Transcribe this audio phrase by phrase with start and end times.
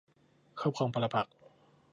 [0.59, 1.33] ครอบครองปรปักษ์